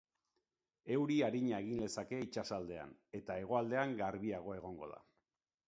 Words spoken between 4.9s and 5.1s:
da.